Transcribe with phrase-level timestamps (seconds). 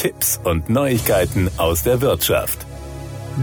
[0.00, 2.64] Tipps und Neuigkeiten aus der Wirtschaft.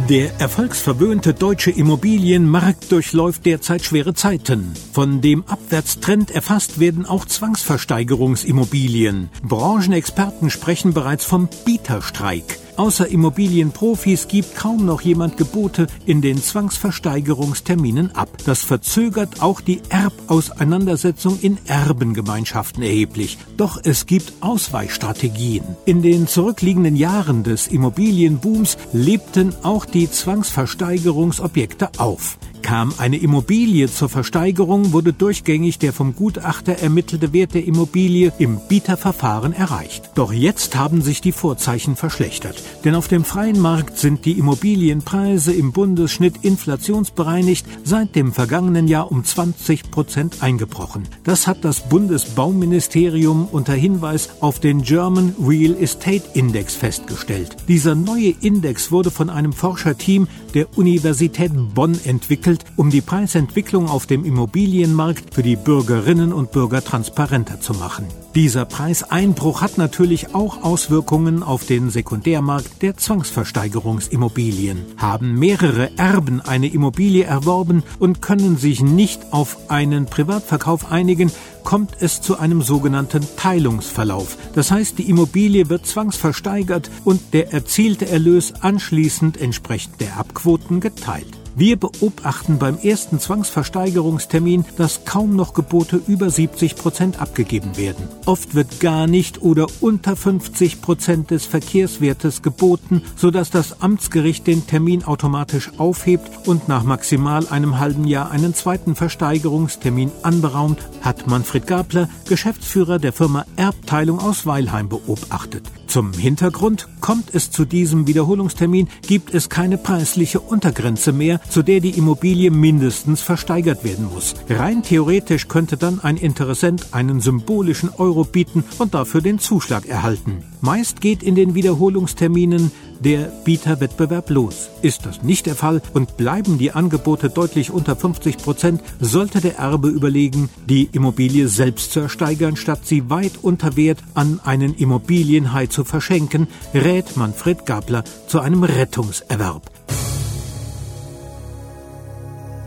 [0.09, 4.73] Der erfolgsverwöhnte deutsche Immobilienmarkt durchläuft derzeit schwere Zeiten.
[4.91, 9.29] Von dem Abwärtstrend erfasst werden auch Zwangsversteigerungsimmobilien.
[9.43, 12.57] Branchenexperten sprechen bereits vom Bieterstreik.
[12.77, 18.29] Außer Immobilienprofis gibt kaum noch jemand Gebote in den Zwangsversteigerungsterminen ab.
[18.45, 23.39] Das verzögert auch die Erbauseinandersetzung in Erbengemeinschaften erheblich.
[23.57, 25.63] Doch es gibt Ausweichstrategien.
[25.85, 32.37] In den zurückliegenden Jahren des Immobilienbooms lebten auch die Zwangsversteigerungsobjekte auf.
[32.67, 38.59] Kam eine Immobilie zur Versteigerung, wurde durchgängig der vom Gutachter ermittelte Wert der Immobilie im
[38.67, 40.11] Bieterverfahren erreicht.
[40.15, 42.61] Doch jetzt haben sich die Vorzeichen verschlechtert.
[42.83, 49.13] Denn auf dem freien Markt sind die Immobilienpreise im Bundesschnitt inflationsbereinigt seit dem vergangenen Jahr
[49.13, 51.03] um 20 Prozent eingebrochen.
[51.23, 57.55] Das hat das Bundesbauministerium unter Hinweis auf den German Real Estate Index festgestellt.
[57.69, 64.05] Dieser neue Index wurde von einem Forscherteam der Universität Bonn entwickelt, um die Preisentwicklung auf
[64.05, 68.05] dem Immobilienmarkt für die Bürgerinnen und Bürger transparenter zu machen.
[68.35, 74.85] Dieser Preiseinbruch hat natürlich auch Auswirkungen auf den Sekundärmarkt der Zwangsversteigerungsimmobilien.
[74.97, 81.31] Haben mehrere Erben eine Immobilie erworben und können sich nicht auf einen Privatverkauf einigen,
[81.63, 84.37] kommt es zu einem sogenannten Teilungsverlauf.
[84.53, 91.36] Das heißt, die Immobilie wird zwangsversteigert und der erzielte Erlös anschließend entsprechend der Abquoten geteilt.
[91.59, 98.07] Wir beobachten beim ersten Zwangsversteigerungstermin, dass kaum noch Gebote über 70 Prozent abgegeben werden.
[98.27, 104.67] Oft wird gar nicht oder unter 50 Prozent des Verkehrswertes geboten, sodass das Amtsgericht den
[104.67, 111.65] Termin automatisch aufhebt und nach maximal einem halben Jahr einen zweiten Versteigerungstermin anberaumt, hat Manfred
[111.65, 115.63] Gabler, Geschäftsführer der Firma Erbteilung aus Weilheim, beobachtet.
[115.87, 121.79] Zum Hintergrund kommt es zu diesem Wiederholungstermin, gibt es keine preisliche Untergrenze mehr, zu der
[121.79, 124.35] die Immobilie mindestens versteigert werden muss.
[124.49, 130.43] Rein theoretisch könnte dann ein Interessent einen symbolischen Euro bieten und dafür den Zuschlag erhalten.
[130.61, 134.69] Meist geht in den Wiederholungsterminen der Bieterwettbewerb los.
[134.81, 139.57] Ist das nicht der Fall und bleiben die Angebote deutlich unter 50 Prozent, sollte der
[139.57, 145.67] Erbe überlegen, die Immobilie selbst zu ersteigern, statt sie weit unter Wert an einen Immobilienhai
[145.67, 149.69] zu verschenken, rät Manfred Gabler zu einem Rettungserwerb.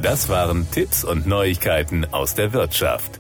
[0.03, 3.20] Das waren Tipps und Neuigkeiten aus der Wirtschaft.